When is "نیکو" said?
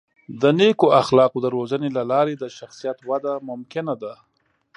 0.59-0.87